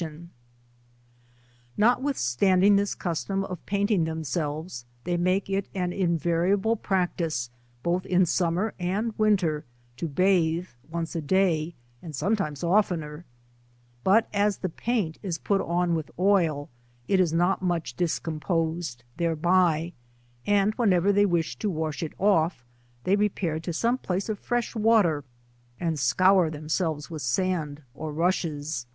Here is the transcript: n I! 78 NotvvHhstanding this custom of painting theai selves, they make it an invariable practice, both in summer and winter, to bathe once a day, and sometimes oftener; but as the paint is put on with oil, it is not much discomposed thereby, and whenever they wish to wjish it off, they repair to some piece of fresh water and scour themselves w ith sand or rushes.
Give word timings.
n 0.00 0.30
I! 1.78 1.78
78 1.78 1.78
NotvvHhstanding 1.78 2.76
this 2.76 2.96
custom 2.96 3.44
of 3.44 3.64
painting 3.66 4.04
theai 4.04 4.26
selves, 4.26 4.84
they 5.04 5.16
make 5.16 5.48
it 5.48 5.68
an 5.76 5.92
invariable 5.92 6.74
practice, 6.74 7.50
both 7.84 8.04
in 8.04 8.26
summer 8.26 8.74
and 8.80 9.16
winter, 9.16 9.64
to 9.98 10.08
bathe 10.08 10.66
once 10.90 11.14
a 11.14 11.20
day, 11.20 11.76
and 12.02 12.16
sometimes 12.16 12.64
oftener; 12.64 13.24
but 14.02 14.26
as 14.34 14.56
the 14.58 14.68
paint 14.68 15.18
is 15.22 15.38
put 15.38 15.60
on 15.60 15.94
with 15.94 16.10
oil, 16.18 16.68
it 17.06 17.20
is 17.20 17.32
not 17.32 17.62
much 17.62 17.94
discomposed 17.94 19.04
thereby, 19.18 19.92
and 20.44 20.74
whenever 20.74 21.12
they 21.12 21.24
wish 21.26 21.54
to 21.60 21.70
wjish 21.70 22.02
it 22.02 22.12
off, 22.18 22.64
they 23.04 23.14
repair 23.14 23.60
to 23.60 23.72
some 23.72 23.98
piece 23.98 24.28
of 24.28 24.40
fresh 24.40 24.74
water 24.74 25.22
and 25.78 25.96
scour 26.00 26.50
themselves 26.50 27.04
w 27.04 27.14
ith 27.14 27.22
sand 27.22 27.82
or 27.94 28.12
rushes. 28.12 28.86